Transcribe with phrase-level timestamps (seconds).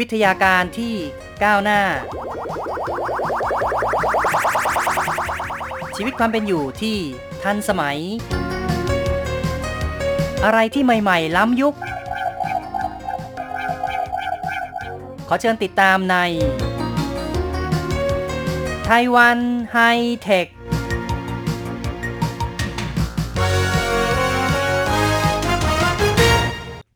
[0.00, 0.94] วิทยาการที่
[1.44, 1.80] ก้าวหน้า
[5.96, 6.96] ชีวิตความเป็นอยู่ที่
[7.42, 7.98] ทันสมัย
[10.44, 11.74] อะไรที่ใหม่ ๆ ล้ำยุค
[15.28, 16.16] ขอเชิญติดตามใน
[18.86, 19.38] ไต้หวัน
[19.72, 19.78] ไฮ
[20.22, 20.46] เทค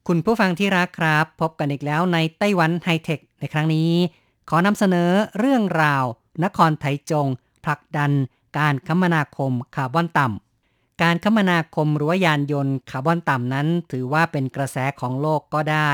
[0.08, 3.92] คุณผู้ฟังที่รักครับ พบกันอีกแล้วในไต้หวันไฮเทคในครั้งนี้
[4.48, 6.04] ขอนำเสนอเรื่องราว
[6.44, 7.26] นครไทจง
[7.64, 8.10] ผลักดัน
[8.58, 15.90] การคมนาคมคาร์บอนต่ำการคมนาคมหรือว่ายานยนต์คาร์บอนต่ำนั้น ถือว่าเป็นกระแสของโลกก็ได้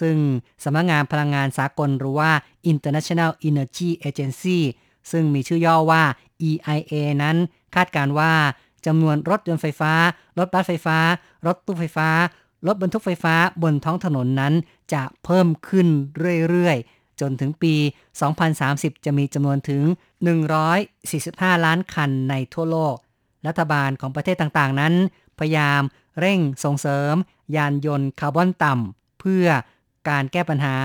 [0.00, 0.16] ซึ่ง
[0.64, 2.30] สำนักงานพลังงานสากลหรือว่า
[2.72, 4.58] International Energy Agency
[5.10, 6.02] ซึ่งมีชื่อย่อว่า
[6.48, 7.36] EIA นั้น
[7.74, 8.32] คาดการณ์ว่า
[8.86, 9.92] จำนวนรถยนต์ไฟฟ้า
[10.38, 10.98] รถบัสไฟฟ้า
[11.46, 12.08] รถตู้ไฟฟ้า
[12.66, 14.54] รถบรรทุกไฟฟ้าบนท้องถนนนั้น
[14.94, 15.86] จะเพิ่มขึ้น
[16.48, 17.74] เรื่อยๆ จนถึงปี
[18.40, 19.82] 2030 จะมีจำนวนถึง
[20.94, 22.96] 145 ล้านคันในทั่วโลก
[23.46, 24.94] รัฐบาลของประเทศต่างๆ นั้น
[25.38, 25.82] พยายาม
[26.20, 27.14] เร่งส่งเสริม
[27.56, 29.46] ยานยนต์คาร์บอนต่ำเพื่อ
[30.08, 30.76] การแก้ปัญหา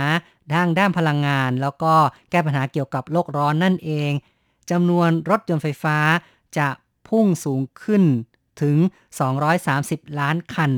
[0.54, 1.94] ด้านด้านพลังงาน แล้วก็
[2.32, 4.12] แก้ปัญหาเกี่ยวกับโลกร้อนนั่นเอง
[4.72, 5.98] จำนวนรถยนต์ไฟฟ้า
[6.58, 6.68] จะ
[7.08, 8.04] พุ่งสูงขึ้น
[8.62, 8.78] ถึง
[9.48, 10.72] 230 ล้านคัน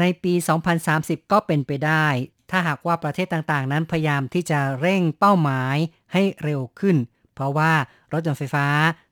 [0.00, 0.34] ในปี
[0.82, 2.06] 2030 ก็เป็นไปได้
[2.50, 5.76] ถ้าหากว่าประเทศต่างๆ นั้นพยายามที่จะเร่งเป้าหมาย
[6.12, 6.96] ให้เร็วขึ้น
[7.34, 7.72] เพราะว่า
[8.12, 8.66] รถยนต์ไฟฟ้า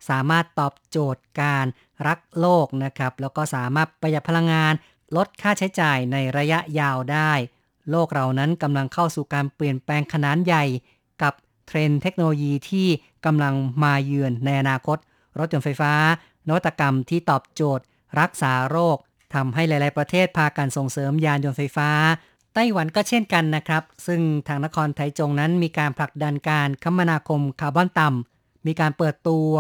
[0.09, 1.67] สามารถตอบโจทย์การ
[2.07, 4.73] รักโลกนะครับ แล้วก็สามารถประหยัดพลังงาน
[5.17, 7.33] ลดค่าใช้จ่ายในระยะยาวได้
[7.91, 10.65] โลกเรานั้นกำลังเข้าสู่การเปลี่ยนแปลงขนาดใหญ่
[11.23, 11.33] กับ
[11.67, 12.87] เทรนด์เทคโนโลยีที่
[13.27, 14.99] กำลังมาเยือนในอนาคต
[15.39, 15.93] รถยนต์ไฟฟ้า
[16.49, 17.85] นวัตกรรมที่ตอบโจทย์
[18.21, 18.97] รักษาโลก
[19.35, 21.91] ทำให้หลาย ๆ ประเทศพากันส่งเสริมยานยนต์ไฟฟ้า
[22.55, 29.53] ไต้หวันก็เช่นกันนะครับ ซึ่งทางนครไทจงนั้นมีการผลักดันการคมนาคมคาร์บอนต่ำมีการเปิดตัว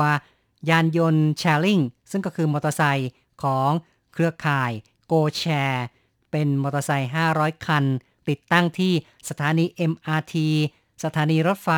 [0.70, 1.80] ยานยนต์ sharing
[2.10, 3.10] ซึ่งก็คือมอเตอร์ไซค์
[3.42, 3.70] ของ
[4.12, 4.72] เครือข่าย
[5.06, 5.84] GoShare
[6.30, 7.84] เป็นมอเตอร์ไซค์ 500 คัน
[8.28, 8.92] ติดตั้งที่
[9.28, 10.34] สถานี MRT
[11.04, 11.70] สถานีรถไฟ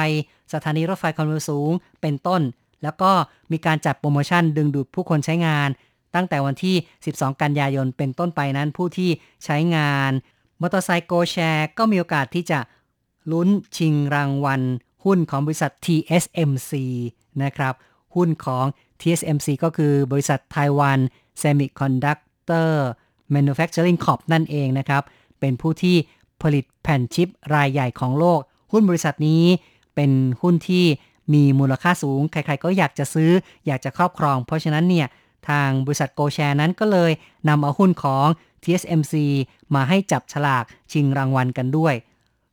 [0.55, 1.71] สถานีรถไฟความเร็วสูง
[2.01, 2.43] เป็นต้น
[2.83, 3.13] แล้วก็
[3.53, 5.69] มีการจัดโปรโมชั่นดึงดูดผู้คนใช้งาน
[6.17, 6.77] ตั้งแต่วันที่
[7.09, 9.11] 12 กันยายนเป็นต้นไปนั้นผู้ที่
[9.45, 10.11] ใช้งาน
[10.61, 12.59] มอเตอร์ไซค์โกแชร์ก็มีโอกาสที่จะ
[13.33, 14.63] ลุ้นชิงรางวัล
[15.05, 16.73] หุ้นของบริษัท TSMC
[17.43, 17.75] นะครับ
[18.15, 18.65] หุ้นของ
[19.01, 21.01] TSMC ก็คือบริษัท Taiwan
[21.43, 22.73] Semiconductor
[23.35, 25.03] Manufacturing Corp นั่นเองนะครับ
[25.41, 25.97] เป็นผู้ที่
[26.43, 28.41] ผลิตแผ่นชิปรายใหญ่ของโลก
[28.73, 29.45] หุ้นบริษัทนี้
[29.95, 30.11] เป็น
[30.43, 30.85] หุ้นที่
[31.35, 33.31] มีมูลค่าสูง ใครๆก็อยากจะซื้อ
[33.67, 35.07] อยากจะครอบครอง เพราะฉะนั้นเนี่ย
[35.49, 37.13] ทางบริษัทโกแชร์นั้นก็เลย
[37.49, 38.27] นำเอาหุ้นของ
[38.63, 39.15] TSMC
[39.75, 41.95] มาให้จับฉลากชิงรางวัลกันด้วย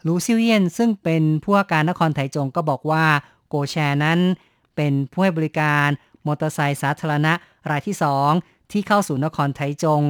[0.06, 3.06] ลูซิเยียนซึ่งเป็นผู้ว่าการนครไถจงก็บอกว่า
[3.50, 4.20] โกแชร์นั้น
[4.76, 5.88] เป็นผู้ให้บริการ
[6.26, 7.34] มอเตอร์ไซค์สาธารณะ
[7.70, 7.98] รายที่
[8.34, 10.02] 2 ที่เข้าสู่นครไถจง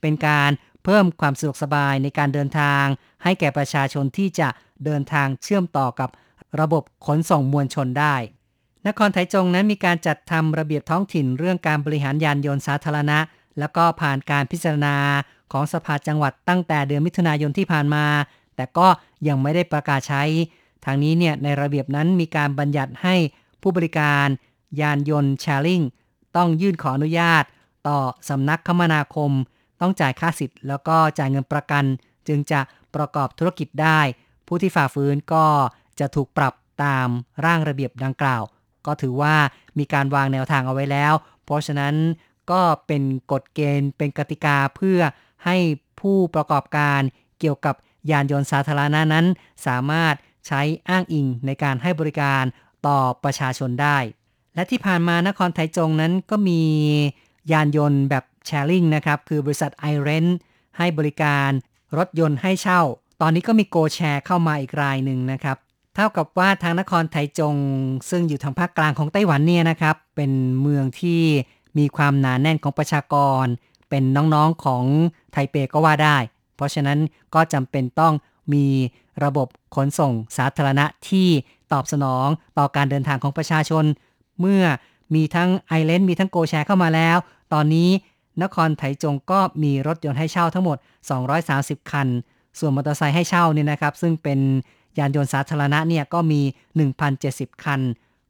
[0.00, 0.50] เป็นการ
[0.84, 2.84] เพิ่มความสะดวกสบายในการเดินทาง
[3.22, 4.48] ให้แก่ประชาชนที่จะ
[4.84, 6.10] เดินทางเชื่อมต่อกับ
[6.60, 8.14] ระบบขนส่งมวลชนได้
[8.86, 13.18] นครไทจงนั้นมีการจัดทำระเบียบท้องถิ่นเรื่องการบริหารยานยนต์สาธารณะ
[13.58, 14.96] แล้วก็ผ่านการพิจารณา
[15.52, 18.06] ของสภาจังหวัดตั้งแต่เดือนมิถุนายนที่ผ่านมา
[18.56, 18.88] แต่ก็
[19.28, 20.22] ยังไม่ได้ประกาศใช้
[20.84, 23.14] ทางนี้เนี่ยในระเบียบนั้นมีการบัญญัติให้
[23.62, 24.26] ผู้บริการ
[24.80, 25.82] ยานยนต์แชร์ลิง
[26.36, 27.44] ต้องยื่นขออนุญาต
[27.88, 29.30] ต่อสำนักคมนาคม
[29.80, 31.84] ต้องจ่ายค่าสิทธิ์ แล้วก็จ่ายเงินประกัน
[32.28, 32.60] จึงจะ
[32.94, 34.00] ประกอบธุรกิจได้
[34.46, 35.46] ผู้ที่ฝ่าฝืนก็
[36.00, 36.54] จะถูกปรับ
[36.84, 37.08] ตาม
[37.44, 38.42] ร่างระเบียบดังกล่าว
[38.86, 39.34] ก็ถือว่า
[39.78, 41.12] มีการวางแนวทางเอาไว้แล้ว
[41.44, 41.94] เพราะฉะนั้น
[42.50, 45.00] ก็เป็นกฎเกณฑ์เป็นกติกาเพื่อ
[45.44, 45.56] ให้
[46.00, 47.00] ผู้ประกอบการ
[47.40, 47.74] เกี่ยวกับ
[48.10, 49.26] ยานยนต์สาธารณะนั้น
[49.66, 50.14] สามารถ
[50.46, 52.42] ใช้อ้างอิงในการให้บริการ
[52.86, 53.98] ต่อประชาชนได้
[54.54, 56.62] และที่ผ่านมานครไทจงนั้นก็มี
[57.52, 60.26] ยานยนต์แบบแชร์ลิงนะครับ คือบริษัทไอเรน
[60.78, 61.50] ให้บริการ
[61.98, 62.82] รถยนต์ให้เช่า
[63.20, 65.56] ตอนนี้ก็มีโกแชร์เข้ามาอีกรายหนึ่งนะครับ
[65.94, 67.56] เท่ากับว่าทางนครไทจง
[68.10, 71.22] ซึ่งอยู่ทางภาคกลางของไต้หวันเนี่ยนะครับ เป็นเมืองที่
[71.78, 73.44] มีความหนาแน่นของประชากร
[73.90, 74.84] เป็นน้องๆของ
[75.32, 76.16] ไทเปก็ว่าได้
[76.56, 76.98] เพราะฉะนั้น
[77.34, 78.14] ก็จำเป็นต้อง
[78.52, 78.66] มี
[79.24, 81.28] ระบบขนส่งสาธารณะที่
[81.72, 82.26] ตอบสนอง
[82.58, 83.84] ต่อการเดินทางของประชาชน
[84.40, 84.62] เมื่อ
[85.14, 87.16] มีทั้งไอเลนมีทั้งโกแชร์เข้ามาแล้ว
[87.52, 87.90] ตอนนี้
[88.42, 90.76] นครไถจงก็มีรถยนต์ให้เช่าทั้งหมด
[91.34, 92.08] 230 คัน
[92.58, 94.40] ส่วนมอเตอร์ไซค์ให้เช่าเนี่ยนะครับ ซึ่งเป็น
[94.98, 96.40] ยานยนต์สาธารณะเนี่ยก็มี
[97.02, 97.80] 1,070 คัน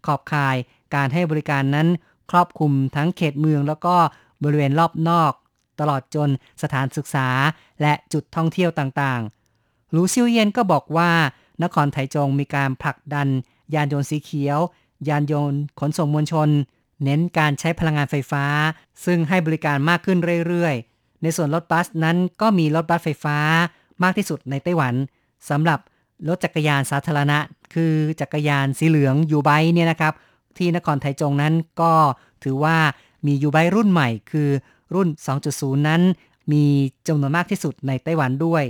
[0.06, 0.56] ขอบข่าย
[0.94, 1.88] การให้บริการนั้น
[2.31, 3.97] ครอบคลุมทั้งเขตเมืองแล้วก็
[4.44, 5.32] บริเวณรอบนอก
[5.81, 6.31] ตลอดจน
[6.62, 7.29] สถานศึกษา
[7.81, 11.11] และจุดท่องเที่ยวต่างๆลูซิวเยนก็บอกว่า
[11.62, 13.29] นครไถจงมีการผลักดัน
[13.75, 14.59] ยานยนต์สีเขียว
[15.09, 16.49] ยานยนต์ขนส่งมวลชน
[17.05, 18.44] เน้นการใช้พลังงานไฟฟ้า
[19.05, 23.38] ซึ่งให้บริการมากขึ้นเรื่อยๆ ในส่วนรถบัสนั้นก็มีรถบัสไฟฟ้า
[24.03, 24.94] มากที่สุดในไต้หวัน
[25.50, 25.79] สำหรับ
[26.28, 27.38] รถจักรยานสาธารณะ
[27.74, 30.14] คือจักรยานสีเหลือง YouBike เนี่ยนะครับ
[30.56, 31.92] ที่นครไทจงนั้นก็
[32.44, 32.76] ถือว่า
[33.26, 34.48] มี YouBike รุ่นใหม่ คือ
[34.94, 35.08] รุ่น
[35.48, 36.02] 2.0 นั้น
[36.52, 36.64] มี
[37.06, 38.64] จำนวนมากที่สุดในไต้หวันด้วย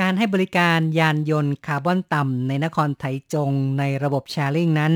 [0.00, 3.04] การให้บริการยานยนต์คาร์บอนต่ำในนครไท
[3.34, 4.94] จงในระบบ sharing นั้น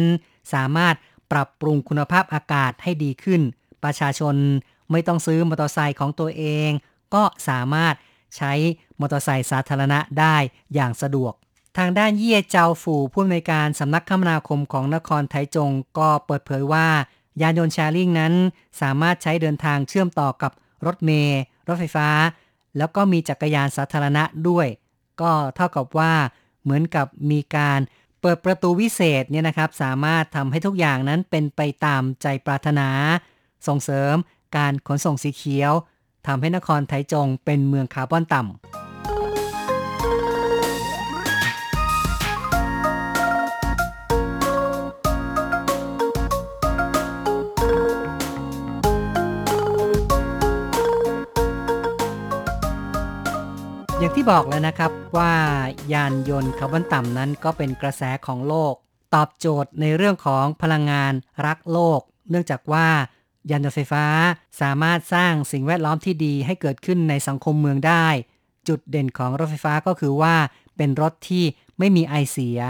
[0.54, 0.94] สามารถ
[1.32, 3.40] ปรับปรุงคุณภาพอากาศให้ดีขึ้น
[3.84, 4.34] ประชาชน
[4.90, 6.70] ไม่ต้องซื้อมอเตอร์ไซค์ของตัวเอง
[7.14, 7.94] ก็สามารถ
[8.36, 8.52] ใช้
[9.00, 10.36] มอเตอร์ไซค์สาธารณะได้
[10.74, 11.32] อย่างสะดวก
[11.76, 16.86] ทางด้านเยี่ยเจ้าฝูผู้อำนวยการสำนักคมนาคมของนครไทจงก็เปิดเผยว่า
[17.40, 18.34] ยานยนต์แชร์ลิงนั้น
[18.80, 20.52] สามารถใช้เดินทางเชื่อมต่อกับ
[20.86, 22.08] รถเมล์รถไฟฟ้า
[22.76, 24.66] แล้วก็มีจักรยานสาธารณะด้วย
[25.20, 26.12] ก็เท่ากับว่า
[26.62, 27.80] เหมือนกับมีการ
[28.20, 32.88] เปิดประตูวิเศษเนี่ยนะครับ สามารถทำให้ทุกอย่างนั้นเป็นไปตามใจปรารถนา
[33.66, 34.14] ส่งเสริม
[34.56, 35.72] การขนส่งสีเขียว
[36.26, 38.87] ทำให้นครไทจงเป็นเมืองคาร์บอนต่ำ
[54.08, 55.32] อย่างที่บอกแล้วนะครับว่า
[55.92, 58.74] ยานยนต์คาร์บอนต่ำนั้นก็เป็นกระแสของโลก
[59.14, 61.12] ตอบโจทย์ในเรื่องของพลังงาน
[61.46, 62.00] รักโลก
[62.30, 62.86] เนื่องจากว่า
[63.50, 64.04] ยานยนต์ไฟฟ้า
[64.60, 68.06] สามารถสร้างสิ่งแวดล้อมที่ดีให้เกิดขึ้นในสังคมเมืองได้
[68.68, 70.34] จุดเด่นของรถไฟฟ้าก็คือว่า
[70.76, 71.44] เป็นรถที่
[71.78, 72.60] ไม่มีไอเสีย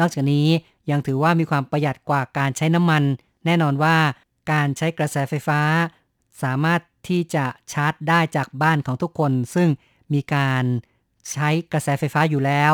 [0.00, 0.46] นอกจากนี้
[0.90, 3.02] ยังถือว่ามีความประหยัดกว่าการใช้น้ำมัน
[3.44, 3.96] แน่นอนว่า
[4.52, 5.60] การใช้กระแสไฟฟ้า
[6.42, 9.70] สามารถที่จะชาร์จได้จากบ้านของทุกคน ซึ่ง
[10.14, 10.64] มีการ
[11.30, 12.72] ใช้กระแสไฟฟ้าอยู่แล้ว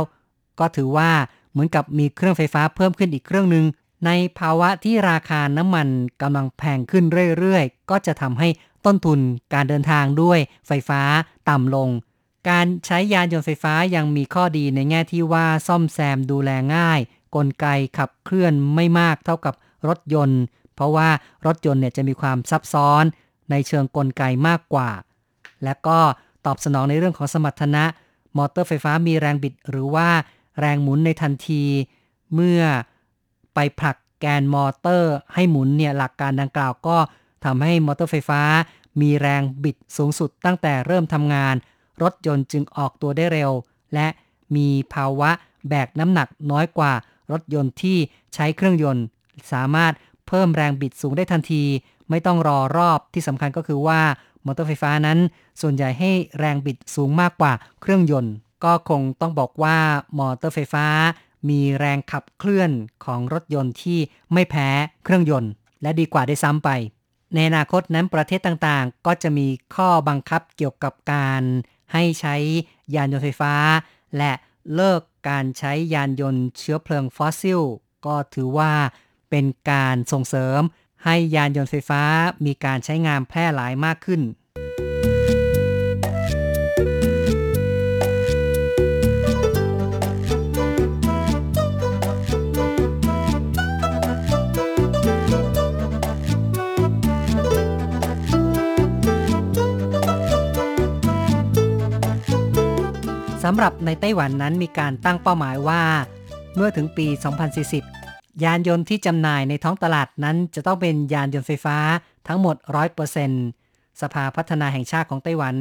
[0.60, 1.10] ก็ถือว่า
[1.50, 3.64] เหมือนกับมีเครื่องไฟฟ้าเพิ่มขึ้นอีกเครื่องหนึ่ง
[4.06, 5.88] ในภาวะที่ราคาน้ำมัน
[6.22, 7.04] กำลังแพงขึ้น
[7.38, 8.48] เรื่อยๆ ก็จะทำให้
[8.86, 9.18] ต้นทุน
[9.54, 11.00] การเดินทางด้วยไฟฟ้า
[11.48, 11.88] ต่ำลง
[12.48, 17.00] การใช้ยานยนต์ไฟฟ้ายังมีข้อดีในแง่ที่ว่าซ่อมแซมดูแลง่าย
[17.34, 17.66] กลไก
[17.98, 19.54] ขับเคลื่อนไม่มากเท่ากับ
[19.88, 20.42] รถยนต์
[20.74, 21.08] เพราะว่า
[21.46, 23.04] รถยนต์เนี่ยจะมีความซับซ้อน
[23.50, 24.90] ในเชิงกลไกมากกว่า
[25.64, 25.98] และก็
[26.48, 27.84] ตอบสนองในเรื่องของสมรรถนะ
[28.36, 30.08] มอเตอร์ไฟฟ้ามีแรงบิดหรือว่า
[30.60, 31.64] แรงหมุนในทันที
[32.34, 32.62] เมื่อ
[33.54, 36.96] ไปผลักแกนมอเตอร์ให้หมุนเนี่ยหลักการดังกล่าวก็
[37.44, 38.42] ทำให้มอเตอร์ไฟฟ้า
[39.00, 41.54] มีแรงบิดสูงสุดตั้งแต่เริ่มทำงาน
[42.02, 43.50] รถยนต์จึงออกตัวได้เร็ว
[43.94, 44.08] และ
[44.56, 45.30] มีภาวะ
[45.68, 46.92] แบกน้ำหนักน้อยกว่า
[47.32, 47.98] รถยนต์ที่
[48.34, 49.04] ใช้เครื่องยนต์
[49.52, 49.92] สามารถ
[50.26, 51.64] เพิ่มแรงบิดสูงได้ทันที
[52.10, 54.00] ไม่ต้องรอรอบที่สำคัญก็คือว่า
[54.48, 55.18] มอเตอร์ไฟฟ้านั้น
[55.60, 58.34] ส่วนใหญ่ให้แรงบิดสูงมากกว่าเครื่องยนต์
[58.64, 59.78] ก็คงต้องบอกว่า
[60.18, 60.86] มอเตอร์ไฟฟ้า
[61.48, 62.70] มีแรงขับเคลื่อน
[63.04, 63.98] ของรถยนต์ที่
[64.32, 64.68] ไม่แพ้
[65.04, 65.50] เครื่องยนต์
[65.82, 66.70] และดีกว่าได้ซ้ำไป
[67.34, 71.42] ในอนาคตนั้นประเทศต่างๆ ก็จะมีข้อบังคับเกี่ยวกับการ
[71.92, 72.36] ให้ใช้
[72.94, 73.54] ยานยนต์ไฟฟ้า
[74.16, 74.32] และ
[74.74, 77.60] เลิกการใช้ยานยนต์เชื้อเพลิงฟอสซิล
[78.06, 78.72] ก็ถือว่า
[79.30, 80.60] เป็นการส่งเสริม
[81.04, 82.02] ให้ยานยนต์ไฟฟ้า
[82.46, 84.22] มีการใช้งานแพร่หลายมากขึ้น
[103.44, 105.82] สำหรับในไต้หวันนั้นมีการตั้งเป้าหมายว่า
[106.54, 107.97] เมื่อถึงปี 2040
[108.44, 111.78] ยานยนต์ที่จำหน่ายในท้องตลาดนั้นจะต้องเป็นยานยนต์ไฟฟ้า
[112.28, 112.56] ทั้งหมด
[113.28, 115.56] 100%สภาพัฒนาแห่งชาติของไต้หวัน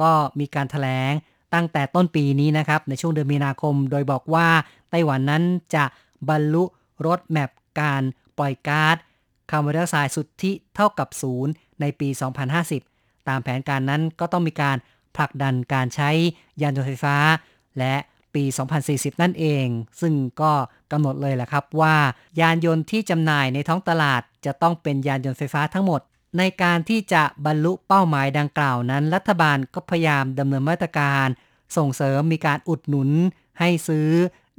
[0.00, 0.10] ก็
[0.40, 1.12] มีการถแถลง
[1.54, 4.48] ตั้งแต่ต้นปีนี้นะครับ ในช่วงเดือนมีนาคม โดยบอกว่า
[4.90, 5.42] ไต้หวันนั้น
[5.74, 5.84] จะ
[6.28, 6.64] บรรลุ
[7.06, 8.02] รถแมพการ
[8.38, 8.96] ปล่อยก๊าซ
[9.50, 12.08] คาร์บอนไดออกไซด์สุทธิเท่ากับศูนย์ในปี
[12.68, 14.76] 2050 ตามแผนการนั้นก็ต้องมีการ
[15.16, 16.10] ผลักดันการใช้
[16.62, 17.16] ยานยนต์ไฟฟ้า
[17.78, 17.94] และ
[18.38, 18.44] ปี
[18.84, 19.66] 2040 นั่นเอง
[20.00, 20.52] ซึ่งก็
[20.92, 21.96] กำหนดเลยแหละครับว่า
[22.40, 26.00] ยานยนต์ที่จำหน่ายในท้องตลาด จะต้องเป็นยานยนต์ไฟฟ้าทั้งหมด
[26.38, 31.26] ในการที่จะบรรลุเป้าหมายดังกล่าวนั้น รัฐบาลก็พยายามดำเนินมาตรการ
[31.76, 33.10] ส่งเสริมมีการอุดหนุน
[33.58, 34.08] ให้ซื้อ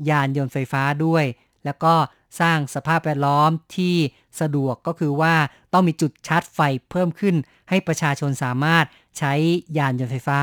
[0.09, 1.25] ยานยนต์ไฟฟ้าด้วย
[1.65, 1.93] แล้วก็
[2.39, 3.95] สร้างสภาพแวดล้อมที่
[4.41, 5.35] สะดวกก็คือว่า
[5.73, 6.59] ต้องมีจุดชาร์จไฟ
[6.89, 7.35] เพิ่มขึ้น
[7.69, 8.85] ให้ประชาชนสามารถ
[9.17, 9.33] ใช้
[9.77, 10.41] ยานยนต์ไฟฟ้า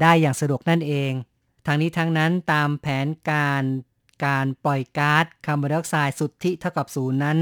[0.00, 1.12] ได้อย่างสะดวกนั่นเอง
[1.66, 3.64] ทั้งนี้ทั้งนั้นตามแผนการ
[4.26, 7.38] การปล่อยก๊าซคาร์บอนไดออกไซด์สุทธิเท่ากับศูนย์นั้น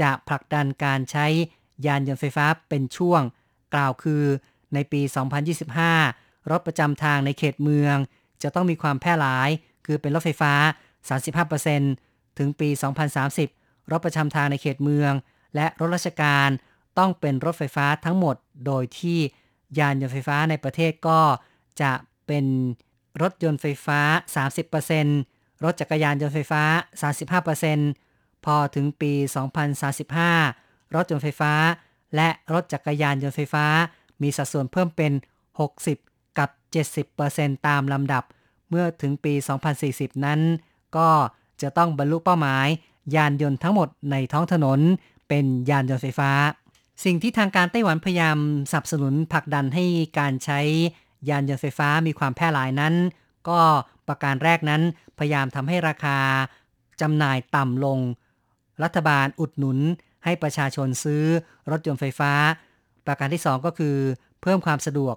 [0.00, 1.26] จะผลักดันการใช้
[1.86, 3.22] ยานยนต์ไฟฟ้าเป็นช่วง
[3.74, 4.22] กล่าวคือ
[4.74, 5.00] ในปี
[5.76, 7.96] 2025 รถประจำทางในเขตเมือง
[8.42, 9.48] จะต้องมีความแพร่หลาย
[9.86, 10.52] คือเป็นรถไฟฟ้า
[11.66, 12.68] 35%ถึงปี
[13.30, 15.12] 2030 รถประจำทางในเขตเมือง
[15.54, 16.48] และรถราชการ
[16.98, 19.18] ต้องเป็นรถไฟฟ้าทั้งหมด โดยที่
[19.78, 21.20] ยานยนต์ไฟฟ้าในประเทศก็
[21.80, 21.92] จะ
[22.26, 22.44] เป็น
[23.22, 24.00] รถยนต์ไฟฟ้า
[25.02, 26.62] 30%รถจักรยานยนต์ไฟฟ้า
[27.70, 29.12] 35%พอถึงปี
[29.98, 31.52] 2035 รถยนต์ไฟฟ้า
[32.16, 33.66] และรถจักรยานยนต์ไฟฟ้า
[34.22, 35.12] มีสัดส่วนเพิ่มเป็น
[35.78, 36.50] 60 กับ
[37.08, 38.24] 70%ตามลำดับ
[38.68, 39.34] เมื่อถึงปี
[39.78, 40.40] 2040 นั้น
[40.96, 41.10] ก็
[41.62, 42.66] จะต้องบรรลุเป้าหมาย
[43.16, 44.80] ยานยนต์ทั้งหมดในท้องถนน
[45.28, 46.30] เป็นยานยนต์ไฟฟ้า
[47.04, 48.38] สิ่งที่ทางการไต้หวันพยายาม
[48.70, 49.84] สนับสนุนผลักดันให้
[50.18, 50.60] การใช้
[51.28, 52.94] ยานยนต์ไฟฟ้ามีความแพร่หลายนั้น
[53.48, 53.60] ก็
[54.08, 54.82] ประการแรกนั้น
[55.18, 56.18] พยายามทำให้ราคา
[57.00, 57.98] จำหน่ายต่ำลง
[58.82, 59.78] รัฐบาลอุดหนุน
[60.24, 61.24] ให้ประชาชนซื้อ
[61.70, 62.32] รถยนต์ไฟฟ้า
[63.06, 63.96] ประการที่ 2 ก็คือ
[64.42, 65.16] เพิ่มความสะดวก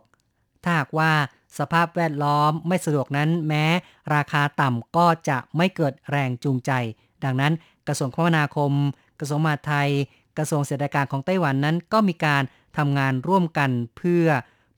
[0.64, 1.12] ถ้าหากว่า
[1.60, 3.66] สภาพแวดล้อมไม่สะดวกนั้น แม้
[4.16, 6.72] ราคาต่ำก็จะไม่เกิดแรงจูงใจ
[7.24, 7.54] ดังนั้น
[7.88, 8.72] กระทรวงคมนาคม
[9.20, 9.90] กระทรวงมหาดไทย
[10.38, 12.44] กระทรวงเศรษฐการของไต้หวันนั้นก็มีการ
[12.78, 14.26] ทำงานร่วมกันเพื่อ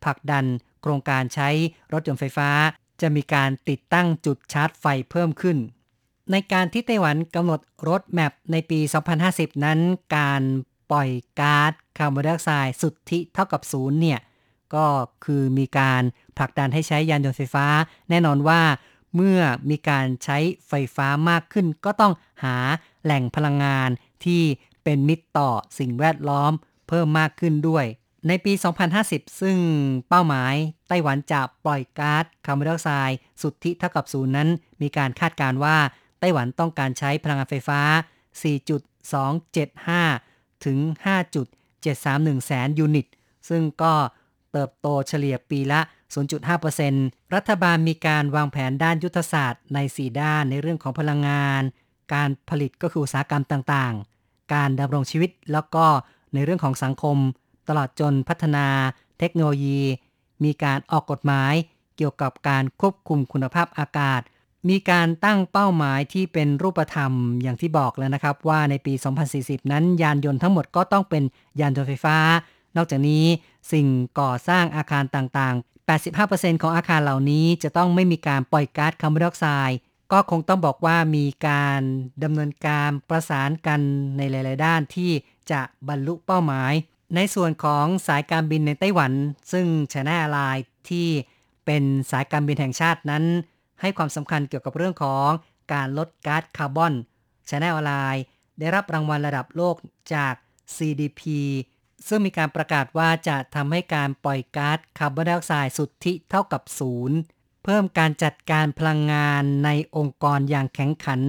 [0.04, 0.46] ผลักดัน
[0.82, 1.50] โครงการใช้
[1.94, 2.50] รถยนต์ไฟฟ้า
[3.02, 5.58] จะมีการติดตั้งจุดชาร์จไฟเพิ่มขึ้น
[6.32, 8.80] ในการที่ไต้หวันกำหนดรถแมพในปี
[9.22, 9.80] 2050 นั้น
[10.18, 10.42] การ
[10.92, 14.20] ปล่อยก๊าซคาร์บอนไดออกไซด์สุทธิเท่ากับศูนย์เนี่ย
[14.76, 14.86] ก็
[15.26, 16.02] คือมีการ
[16.38, 17.66] ผลักดันให้ใช้ยานยนต์ไฟฟ้า
[18.10, 18.62] แน่นอนว่า
[19.16, 22.58] เมื่อมีการใช้ไฟฟ้ามากขึ้น ก็ต้องหา
[23.04, 23.90] แหล่งพลังงาน
[24.26, 24.42] ที่
[24.84, 26.52] เป็นมิตรต่อสิ่งแวดล้อม
[26.88, 27.86] เพิ่มมากขึ้นด้วย
[28.28, 28.54] ในปี
[28.98, 29.58] 2050 ซึ่ง
[30.10, 30.54] เป้าหมาย
[30.88, 34.50] ไต้หวันจะปล่อยก๊าซคาร์บอนไดออกไซด์สุทธิเท่ากับศูนย์นั้น
[34.82, 35.78] มีการคาดการว่า
[36.20, 37.82] ไต้หวันต้องการใช้พลังงานไฟฟ้า
[39.84, 40.78] 4.275 ถึง
[41.58, 43.08] 5.731 แสนยูนิต
[43.50, 43.94] ซึ่งก็
[44.52, 45.82] เติบโตเฉลี่ยปีละ
[46.58, 51.62] 0.5%รัฐบาลมีการวางแผนด้านยุทธศาสตร์ใน 4 ด้านในเรื่องของพลังงาน
[52.14, 55.86] การผลิตก็คืออุตสาหกรรมต่างๆ การดำรงชีวิตแล้วก็
[56.34, 57.18] ในเรื่องของสังคม
[57.70, 58.68] ตลอดจนพัฒนา
[59.20, 59.82] เทคโนโลยี
[60.44, 61.54] มีการออกกฎหมาย
[61.98, 64.22] เกี่ยวกับการควบคุมคุณภาพอากาศ
[64.70, 68.94] มีการตั้งเป้าหมายที่เป็นรูปธรรมอย่างที่บอกแล้วนะครับ ว่าในปี
[69.34, 71.24] 2040 นั้นยานยนต์ทั้งหมดก็ต้องเป็น
[71.60, 72.18] ยานยนต์ไฟฟ้า
[72.76, 73.26] นอกจากนี้
[73.72, 73.88] สิ่ง
[74.20, 79.78] ก่อสร้างอาคารต่างๆ 85%ของอาคารเหล่านี้จะต้องไม่มีการปล่อยก๊าซคาร์บอนไดออกไซด์
[80.12, 81.82] ก็คงต้องบอกว่ามีการ
[82.24, 83.80] ดำเนินการประสานกัน
[84.18, 85.12] ในหลาย ๆ ด้านที่
[85.52, 86.74] จะบรรลุเป้าหมาย
[87.16, 89.12] ในส่วนของสายการบินในไต้หวัน
[89.52, 90.58] ซึ่งชนะอ l าย
[90.90, 91.08] ที่
[91.66, 93.24] เป็นสายการบินแห่งชาตินั้น
[93.82, 95.30] ให้ความสำคัญเกี่ยวกับเรื่องของ
[95.74, 96.94] การลดก๊าซคาร์บอน
[97.50, 98.16] ชนะอ l าย
[98.60, 99.76] ได้รับรางวัลระดับโลก
[100.14, 100.34] จาก
[100.76, 101.22] CDP
[102.08, 107.18] ซึ่งมีการประกาศว่าจะทำให้การปล่อยก๊าซคาร์บอนไดออกไซด์สุทธิเท่ากับศูนย์
[107.64, 111.22] เพิ่มการจัดการพลังงานในองค์กรอย่างแข็งขัน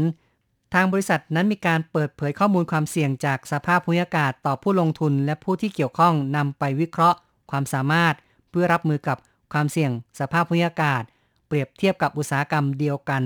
[0.74, 7.18] ทางบริษัทนั้นมีการเปิดเผยข้อมูลความเสี่ยงจากสภาพภูมิอากาศต่อผู้ลงทุน และผู้ที่เกี่ยวข้องนำไปวิเคราะห์
[7.50, 8.14] ความสามารถ
[8.50, 9.16] เพื่อรับมือกับ
[9.52, 11.02] ความเสี่ยง สภาพภูมิอากาศ
[11.46, 13.22] เปรียบเทียบกับอุตสาหกรรมเดียวกัน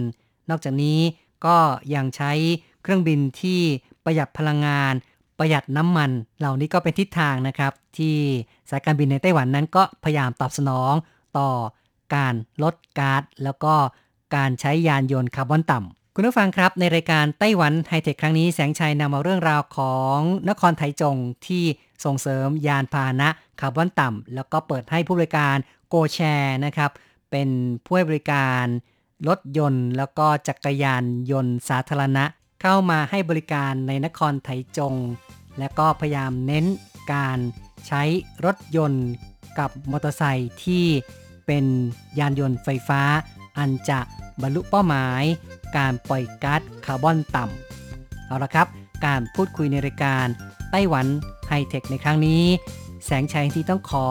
[0.50, 0.99] นอกจากนี้
[1.46, 1.56] ก็
[1.94, 2.32] ยังใช้
[2.82, 3.61] เครื่องบินที่
[4.04, 4.92] ประหยัดพลังงาน
[5.38, 8.16] ประหยัดน้ำมัน เหล่านี้ก็เป็นทิศทางนะครับ ที่
[8.70, 10.94] สายการบินในไต้หวันนั้นก็พยายามตอบสนอง
[11.38, 11.49] ต่อ
[12.14, 13.75] การลดก๊าซแล้วก็
[14.37, 21.16] การใช้ยานยนต์คาร์บอนต่ำ คุณผู้ฟังครับ ในรายการไต้หวันไฮเทคครั้งนี้แสงชัยนำเอาเรื่องราวของนครไทจง
[21.47, 21.64] ที่
[22.04, 23.28] ส่งเสริมยานพาหนะ
[23.61, 25.57] คาร์บอนต่ำแล้วก็เปิดให้ผู้บริการ
[25.88, 26.90] โกแชร์นะครับ
[27.31, 27.49] เป็น
[27.85, 28.64] ผู้ให้บริการ
[29.28, 32.25] รถยนต์ แล้วก็จักรยานยนต์สาธารณะ
[32.62, 34.95] เข้ามาให้บริการในนครไทจง
[35.59, 36.66] และก็พยายามเน้น
[37.12, 37.38] การ
[37.87, 38.02] ใช้
[38.45, 39.07] รถยนต์
[39.59, 40.85] กับมอเตอร์ไซค์ที่
[41.47, 41.64] เป็น
[42.19, 43.02] ยานยนต์ไฟฟ้า
[43.59, 44.00] อันจะ
[44.42, 45.25] บรรลุเป้าหมาย
[45.76, 48.67] การปล่อยก๊าซคาร์บอนต่ำเอาละครับ
[49.07, 50.26] การพูดคุยในรายการ
[50.71, 51.07] ไต้หวัน
[51.49, 52.43] ไฮเทคในครั้งนี้
[53.05, 54.05] แสงชัยที่ต้องขอ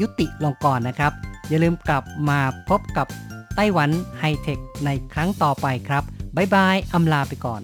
[0.00, 1.12] ยุติลงก่อนนะครับ
[1.48, 3.06] อย่าลืมกลับมาพบกับ
[3.56, 6.02] ไต้หวันไฮเทคในครั้งต่อไปครับ
[6.36, 7.60] บ๊ายบายอำลาไปก่อน